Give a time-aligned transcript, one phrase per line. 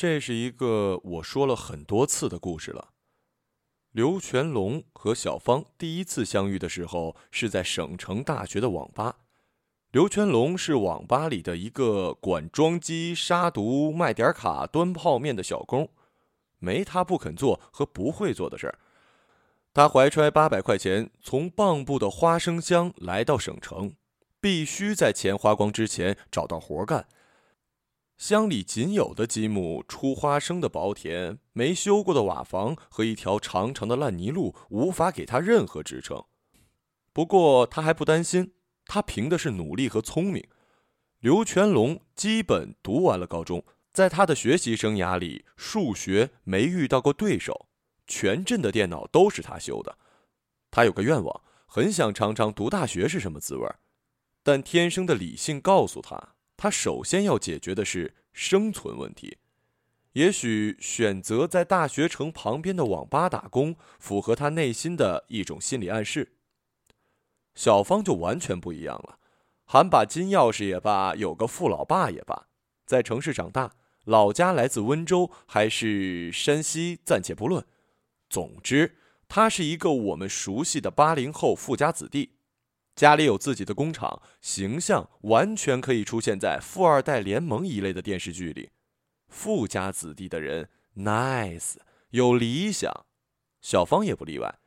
[0.00, 2.88] 这是一个我说了很多次的故事了。
[3.92, 9.18] 刘全龙和小芳第一次相遇的时候是在省城大学的网吧。
[9.90, 15.90] 刘全龙是网吧里的一个管装机、杀毒、卖点卡、端泡面的小工，
[16.60, 18.78] 没他不肯做和不会做的事儿。
[19.74, 23.92] 他怀揣八百块钱从蚌埠的花生乡来到省城，
[24.40, 27.06] 必须在钱花光之前找到活干。
[28.20, 36.22] 乡里仅有的几亩出花生的薄田，没修过的瓦房和一条长长的烂泥路，无法给他任何支撑。
[37.14, 38.52] 不过他还不担心，
[38.84, 40.46] 他凭的是努力和聪明。
[41.20, 47.68] 刘全龙基本读完了高中，在他的学习生涯里，数学没遇到过对手，
[48.06, 49.96] 全镇的电脑都是他修的。
[50.70, 53.66] 他有个愿望，很想尝尝读大学是什么滋味，
[54.42, 56.34] 但天生的理性告诉他。
[56.62, 59.38] 他首先要解决的是生存问题，
[60.12, 66.34] 也许选择在大学城旁边的网吧打工，符合他内心的一种心理暗示。
[67.54, 69.18] 小芳就完全不一样了，
[69.64, 72.48] 含把金钥匙也罢，有个富老爸也罢，
[72.84, 73.72] 在城市长大，
[74.04, 77.64] 老家来自温州还是山西暂且不论，
[78.28, 82.32] 总之，他是一个我们熟悉的八零后富家子弟。
[83.00, 88.72] 家里有自己的工厂，形象完全可以出现在《富二代联盟》一类的电视剧里。
[89.26, 91.76] 富家子弟的人，nice，
[92.10, 93.06] 有理想。
[93.62, 94.58] 小芳也不例外，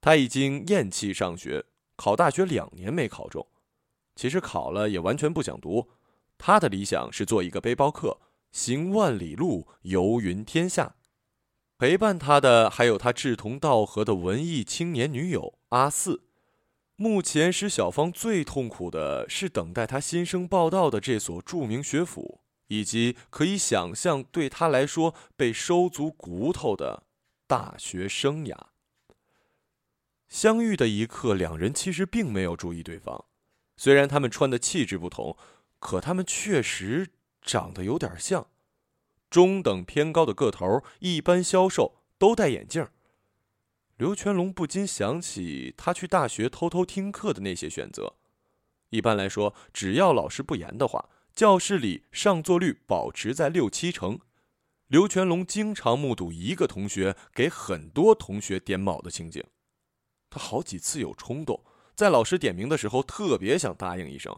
[0.00, 3.46] 他已经厌弃上学，考大学两年没考中。
[4.16, 5.90] 其实考了也完全不想读。
[6.38, 8.18] 他的理想是做一个背包客，
[8.50, 10.96] 行万里路，游云天下。
[11.78, 16.24] 陪伴他的还有他志同道合的文艺青年女友阿四。
[17.02, 27.04] 目前使小芳最痛苦的是等待她新生报道的这所著名学府，以及可以想象对她来说被收足骨头的
[27.46, 28.54] 大学生涯。
[30.28, 33.24] 相遇的一刻，两人其实并没有注意对方，
[33.78, 35.38] 虽然他们穿的气质不同，
[35.78, 37.08] 可他们确实
[37.40, 38.48] 长得有点像，
[39.30, 42.86] 中等偏高的个头，一般消瘦，都戴眼镜。
[44.00, 48.16] 刘全龙不禁想起他去大学偷偷听课的那些选择。
[48.88, 54.18] 一般来说，只要老师不严的话，教室里上座率保持在六七成。
[54.86, 59.44] 刘全龙经常目睹一个同学给很多同学点卯的情景。
[60.30, 61.62] 他好几次有冲动，
[61.94, 64.34] 在老师点名的时候特别想答应一声。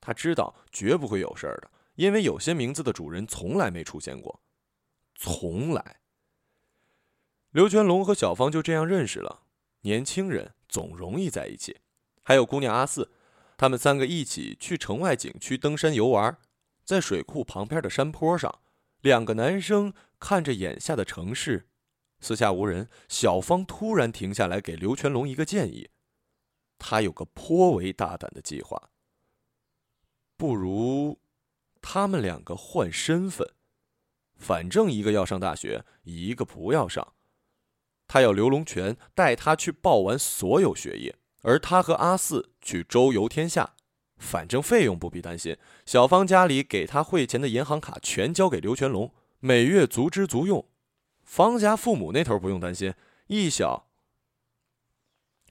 [0.00, 4.42] 他知道绝不会有事儿的，因为有些名字的主人从来没出现过，
[5.14, 6.00] 从来。
[7.56, 9.44] 刘全龙和小芳就这样认识了。
[9.80, 11.78] 年轻人总容易在一起，
[12.22, 13.10] 还有姑娘阿四，
[13.56, 16.36] 他们三个一起去城外景区登山游玩，
[16.84, 18.60] 在水库旁边的山坡上，
[19.00, 21.66] 两个男生看着眼下的城市，
[22.20, 22.90] 四下无人。
[23.08, 25.88] 小芳突然停下来，给刘全龙一个建议，
[26.76, 28.90] 他有个颇为大胆的计划。
[30.36, 31.18] 不如，
[31.80, 33.48] 他们两个换身份，
[34.34, 37.14] 反正一个要上大学，一个不要上。
[38.08, 43.74] 他要刘龙泉带他去报完所有学业，而他和阿四去周游天下。
[44.18, 50.66] 反正费用不必担心，小芳家里给他汇钱的银行卡全交给刘全龙，每月足支足用。
[51.22, 52.94] 方家父母那头不用担心，
[53.26, 53.88] 一小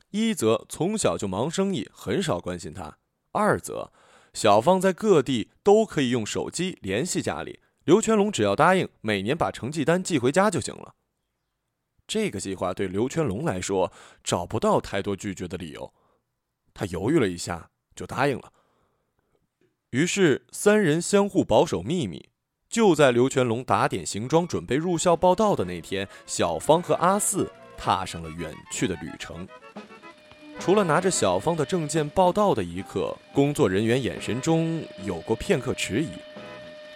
[0.10, 2.98] 一则从小就忙生意，很少关心他；
[3.34, 3.92] 二则
[4.34, 10.96] 小芳在各地都可以用手机联系家里，刘全龙只要答应每年把成绩单寄回家就行了。
[12.08, 13.92] 这个计划对刘全龙来说
[14.24, 15.94] 找不到太多拒绝的理由，
[16.74, 18.52] 他犹豫了一下就答应了。
[19.92, 22.30] 于是三人相互保守秘密。
[22.68, 29.48] 就在刘全龙打点行装准备入校报道的那天，小芳和阿四踏上了远去的旅程。
[30.60, 36.10] 除了拿着小芳的证件报到的一刻，工作人员眼神中有过片刻迟疑。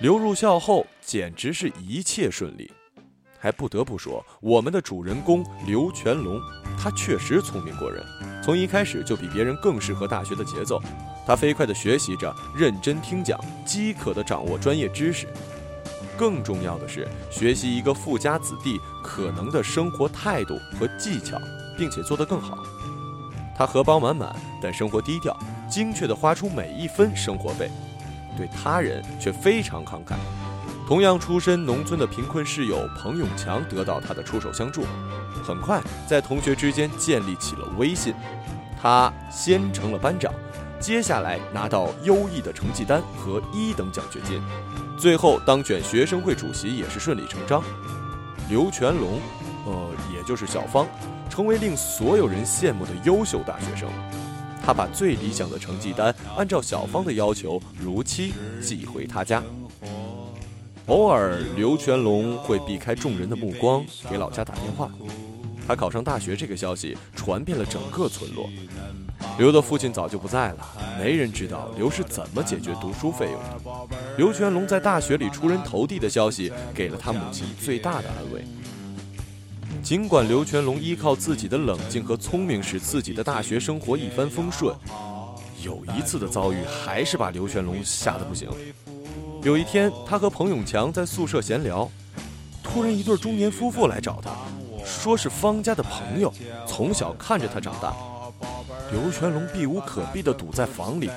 [0.01, 2.69] 刘入校后，简直是一切顺利。
[3.39, 6.39] 还不得不说，我们的主人公刘全龙，
[6.77, 8.03] 他确实聪明过人，
[8.43, 10.81] 从一开始就比别人更适合大学的节奏。
[11.25, 15.25] 他飞快地学习着，认真听讲，饥渴地掌握专业知识。
[16.17, 21.37] 更重要的是，学习一个富家子弟可能的生活态度和技巧，
[21.77, 22.57] 并且做得更好。
[23.55, 25.37] 他荷包满满，但生活低调，
[25.69, 27.69] 精确地花出每一分生活费，
[28.35, 30.15] 对他人却非常慷慨。
[30.89, 34.83] 同样出身农村的贫困室友彭永强得到他的出手相助，
[35.43, 38.11] 很快在同学之间建立起了威信。
[38.81, 40.33] 他先成了班长，
[40.79, 44.41] 接下来拿到优异的成绩单和一等奖学金，
[44.97, 47.61] 最后当选学生会主席也是顺理成章。
[48.49, 49.21] 刘全龙，
[49.67, 50.87] 呃，也就是小芳，
[51.29, 53.87] 成为令所有人羡慕的优秀大学生。
[54.65, 59.43] 他把最理想的成绩单按照小芳的要求如期寄回他家。
[60.89, 64.89] 偶尔，刘全龙会避开众人的目光，给老家打电话。
[65.67, 68.49] 他考上大学这个消息传遍了整个村落。
[69.37, 73.87] 刘的父亲早就不在了，没人知道刘是怎么解决读书费用的。
[74.17, 78.43] 刘全龙在大学里出人头地的消息，给了他母亲最大的安慰。
[79.83, 84.75] 尽管刘全龙依靠自己的冷静和聪明，使自己的大学生活一帆风顺，
[85.63, 88.49] 有一次的遭遇还是把刘全龙吓得不行。
[89.41, 91.89] 有一天，他和彭永强在宿舍闲聊，
[92.61, 94.31] 突然一对中年夫妇来找他，
[94.85, 96.33] 说是方家的朋友，
[96.67, 97.95] 从小看着他长大。
[98.91, 101.09] 刘全龙避无可避地堵在房里，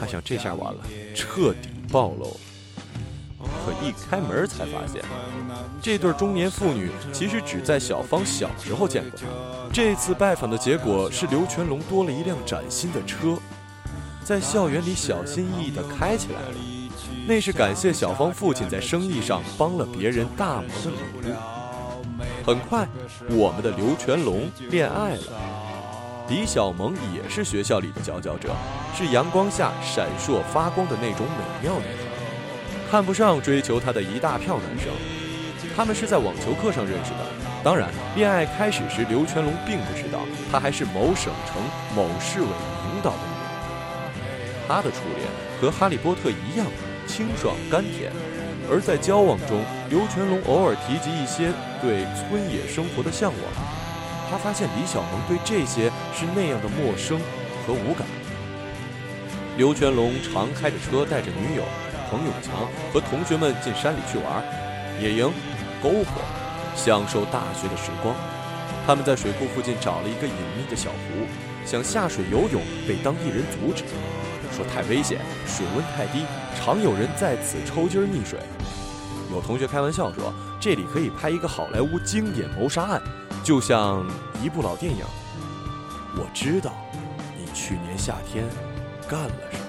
[0.00, 0.80] 他想这下完了，
[1.14, 2.36] 彻底暴露了。
[3.64, 5.02] 可一开门才发现，
[5.80, 9.26] 这对中年妇女其实只在小芳小时候见过他。
[9.72, 13.38] 这次拜访的结果是刘全龙多了一辆崭新的车，
[14.24, 16.81] 在校园里小心翼翼地开起来了。
[17.26, 21.32] 那是感谢小芳父亲在生意上帮了别人大忙的礼物。
[22.44, 22.86] 很快，
[23.30, 25.22] 我们的刘全龙恋爱了。
[26.28, 28.50] 李小萌也是学校里的佼佼者，
[28.96, 34.92] 是阳光下闪烁发光的那种美妙女孩，看不上追求她的一大票男生。
[35.76, 37.18] 他们是在网球课上认识的。
[37.62, 40.20] 当然，恋爱开始时，刘全龙并不知道
[40.50, 41.62] 她还是某省城
[41.94, 44.66] 某市委领导的女儿。
[44.68, 45.28] 他的初恋
[45.60, 46.66] 和哈利波特一样
[47.12, 48.10] 清爽甘甜，
[48.70, 49.60] 而在交往中，
[49.90, 53.44] 刘全龙偶尔提及一些对村野生活的向往。
[54.30, 57.20] 他发现李小萌对这些是那样的陌生
[57.66, 58.08] 和无感。
[59.58, 61.62] 刘全龙常开着车带着女友
[62.08, 64.40] 彭永强和同学们进山里去玩，
[64.98, 65.30] 野营、
[65.84, 66.24] 篝火，
[66.74, 68.16] 享受大学的时光。
[68.86, 71.28] 他们在水库附近找了一个隐秘的小湖，
[71.66, 73.84] 想下水游泳，被当地人阻止，
[74.54, 78.38] 说太危险，水温太低，常有人在此抽筋溺水。
[79.30, 83.02] 有同学开玩笑说，这里可以拍一个好莱坞经典谋杀案。
[83.42, 84.06] 就像
[84.42, 85.04] 一部老电影，
[86.14, 86.72] 我知道
[87.36, 88.44] 你去年夏天
[89.08, 89.64] 干了什么。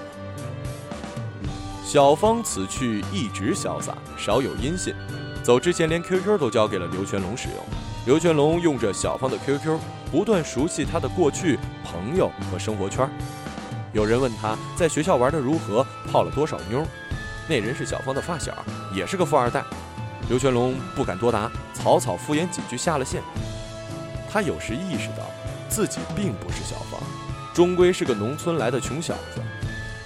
[1.82, 4.94] 小芳此去一直潇洒，少有音信。
[5.42, 7.58] 走之前连 QQ 都交给了刘全龙使用。
[8.06, 9.78] 刘全龙用着小芳的 QQ，
[10.12, 13.08] 不断熟悉她的过去、朋友和生活圈。
[13.94, 16.84] 有人问他在学校玩的如何，泡了多少妞，
[17.48, 18.52] 那人是小芳的发小，
[18.92, 19.62] 也是个富二代。
[20.28, 23.22] 刘全龙不敢多答，草草敷衍几句下了线。
[24.28, 25.30] 他有时意识到，
[25.68, 27.00] 自己并不是小芳，
[27.54, 29.40] 终归是个农村来的穷小子。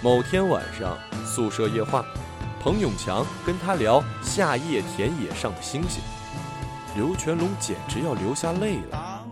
[0.02, 2.04] 某天晚上，宿舍夜话，
[2.60, 6.02] 彭永强跟他聊夏夜田野上的星星，
[6.94, 9.24] 刘全龙简直要流下泪了。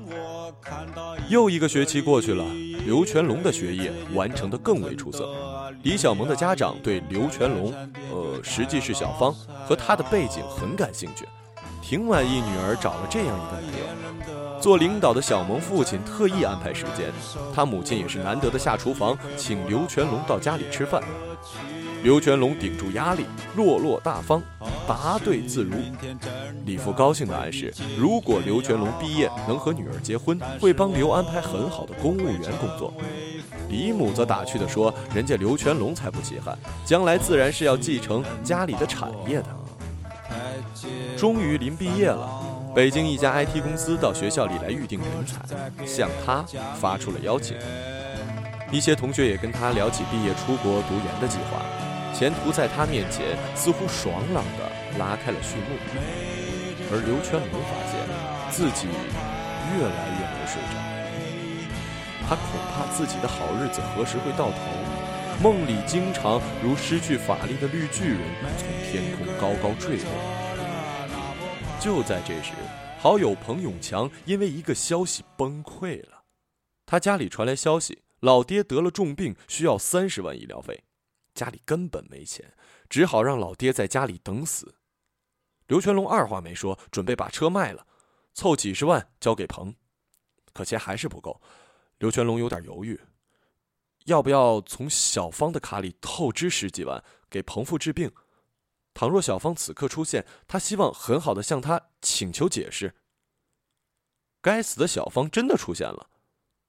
[1.28, 2.44] 又一个学期过去了，
[2.86, 5.28] 刘全龙的学业完成的更为出色。
[5.82, 7.74] 李小萌的家长对刘全龙，
[8.12, 9.34] 呃，实际是小芳
[9.66, 11.26] 和他的背景很感兴趣，
[11.82, 14.60] 挺满意女儿找了这样一个男友。
[14.60, 17.12] 做领导的小萌父亲特意安排时间，
[17.52, 21.02] 他母亲也是难得的下厨房，请刘全龙到家里吃饭。
[22.06, 23.24] 刘全龙顶住压力，
[23.56, 24.40] 落落大方，
[24.86, 25.72] 答对自如。
[26.64, 32.94] 李父高兴地暗示，如果刘全龙毕业能和女儿结婚，会帮刘安排很好的公务员工作。
[33.68, 39.46] 李母则打趣地说：“人家刘全龙才不稀罕，将来自然是要继承家里的产业的。”
[41.18, 42.30] 终于临毕业了。
[42.72, 45.44] 北京一家 IT 公司到学校里来预定人才，
[45.84, 46.44] 向他
[46.76, 47.56] 发出了邀请。
[48.70, 51.60] 一些同学也跟他聊起毕业出国读研的计划，
[52.16, 55.76] 前途在他面前似乎爽朗地拉开了序幕。
[56.90, 58.00] 而刘全龙发现
[58.50, 58.88] 自己
[59.76, 60.80] 越来越没睡着，
[62.26, 64.56] 他恐怕自己的好日子何时会到头？
[65.42, 68.20] 梦里经常如失去法力的绿巨人
[68.56, 70.06] 从天空高高坠落。
[71.78, 72.52] 就在这时，
[72.98, 76.22] 好友彭永强因为一个消息崩溃了。
[76.86, 80.84] 他家里传来消息，老爹得了重病，需要三十万医疗费，
[81.36, 82.54] 家里根本没钱，
[82.88, 84.74] 只好让老爹在家里等死。
[85.68, 87.86] 刘全龙二话没说，准备把车卖了，
[88.34, 89.76] 凑几十万交给彭。
[90.52, 91.40] 可钱还是不够，
[91.98, 92.98] 刘全龙有点犹豫，
[94.06, 98.10] 要不要从小芳的卡里透支十几万给彭父治病？
[98.94, 102.94] 倘若小芳此刻出现，他希望很好的向他请求解释。
[104.40, 106.08] 该死的小芳真的出现了，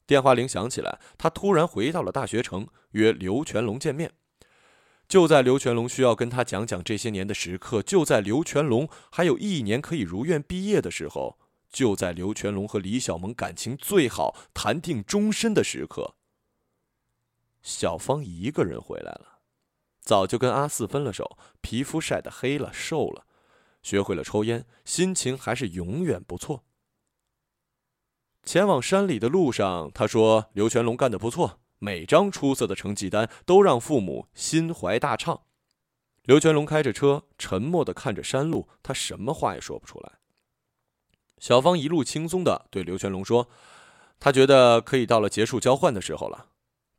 [0.05, 4.11] 电话铃响起来，他突然回到了大学城，约刘全龙见面。
[5.07, 11.39] 就在刘全龙需要跟他讲讲这些年的时刻，就在刘全龙还有一年可以如愿毕业的时候，
[11.71, 16.15] 就在刘全龙和李小萌感情最好、谈定终身的时刻，
[17.61, 19.39] 小芳一个人回来了，
[20.01, 23.25] 早就跟阿四分了手，皮肤晒得黑了，瘦了，
[23.81, 26.65] 学会了抽烟，心情还是永远不错。
[28.43, 35.41] 前往山里的路上，他说：“刘全龙干得不错。”每张出色的成绩单都让父母心怀大畅。
[36.23, 40.13] 刘全龙开着车，沉默的看着山路，他什么话也说不出来。
[41.39, 43.47] 小芳一路轻松的对刘全龙说
[44.19, 46.47] ：“他觉得可以到了结束交换的时候了。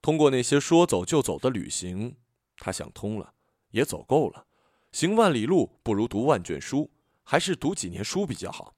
[0.01, 2.17] 通过那些说走就走的旅行，
[2.57, 3.35] 他想通了，
[3.73, 4.47] 也走够了。
[4.93, 6.91] 行万里路不如读万卷书，
[7.25, 8.75] 还是读几年书比较好。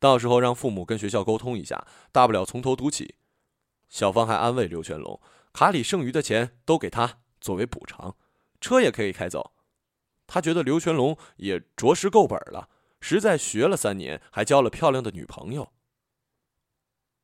[0.00, 3.14] 到时候让父母跟学校沟通一下，大不了从头读起。”
[3.88, 5.20] 小芳还安慰刘全龙。
[5.52, 8.16] 卡里剩余的钱都给他作为补偿，
[8.60, 9.54] 车也可以开走。
[10.26, 15.72] 他觉得刘全龙也着实够本了，实在学了三年，还交了漂亮的女朋友。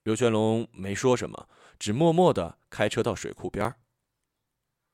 [0.02, 3.74] 刘全龙没说什么，只默默的开车到水库边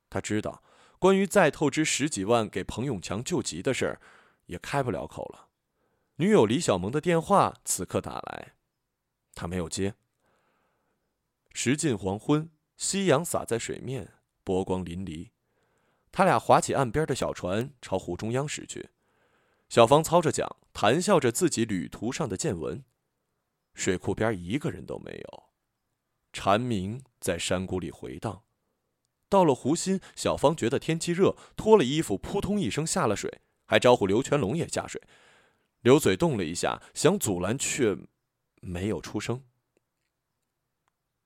[0.09, 0.63] 他知道，
[1.01, 4.01] 关于再透支十几万给彭永强救急的事儿，
[4.47, 5.49] 也开不了口了。
[6.17, 8.55] 女友李小萌的电话此刻打来，
[9.35, 9.95] 他没有接。
[11.53, 12.54] 时近黄昏。
[12.77, 14.13] 夕阳洒在水面，
[14.43, 15.31] 波光粼粼。
[16.11, 18.91] 他俩划起岸边的小船，朝湖中央驶去。
[19.69, 22.85] 小芳操着桨，谈笑着自己旅途上的见闻。
[23.75, 25.45] 水库边一个人都没有，
[26.33, 28.45] 蝉鸣在山谷里回荡。
[29.29, 35.03] 到了湖心，小芳觉得天气热，脱了衣服，扑通一声下了水，还招呼刘全龙也下水。
[35.81, 37.97] 刘嘴动了一下，想阻拦，却
[38.61, 39.43] 没有出声。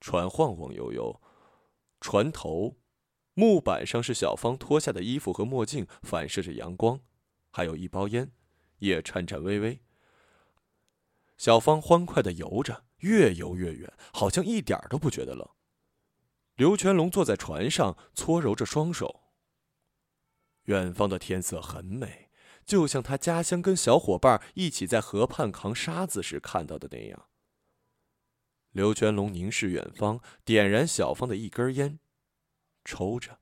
[0.01, 1.21] 船晃晃悠悠。
[2.01, 2.79] 船头，
[3.35, 7.01] 木板上是小芳脱下的衣服和墨镜，反射着阳光，
[7.51, 8.33] 还有一包烟，
[8.79, 9.81] 也颤颤巍巍。
[11.37, 15.49] 小芳欢快的游着，越游越远，好像一点都不觉得冷。
[16.57, 19.23] 刘全龙坐在船上，搓揉着双手。
[20.65, 22.31] 远方的天色很美，
[22.67, 27.29] 就像他家乡跟小伙伴一起在河畔扛沙子时看到的那样。
[28.73, 31.99] 刘全龙凝视远方，点燃小芳的一根烟，
[32.85, 33.39] 抽着。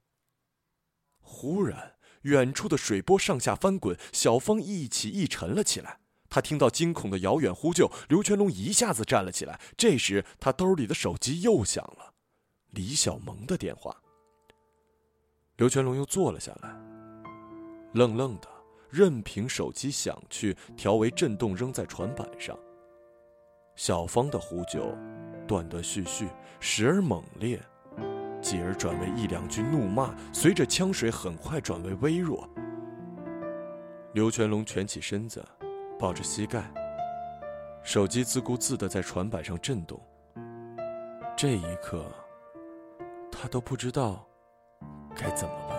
[1.21, 6.01] 忽然，远处的水波上下翻滚，小芳一起一沉了起来。
[6.29, 9.61] 他听到惊恐的遥远呼救，刘全龙一下子站了起来。
[9.77, 12.15] 这时，他兜里的手机又响了，
[12.71, 13.97] 李小萌的电话。
[15.57, 16.71] 刘全龙又坐了下来，
[17.95, 18.49] 愣愣的，
[18.91, 22.59] 任凭手机响去，调为震动，扔在船板上。
[23.75, 24.97] 小芳的呼救。
[25.47, 26.29] 断断续续，
[26.61, 27.61] 时而猛烈，
[28.41, 32.49] 继而转为一两句怒骂，随着枪水很快转为微弱。
[34.13, 35.45] 刘全龙蜷起身子，
[35.99, 36.65] 抱着膝盖，
[37.83, 40.01] 手机自顾自地在船板上震动。
[41.37, 42.05] 这一刻，
[43.31, 44.27] 他都不知道
[45.15, 45.76] 该怎么办。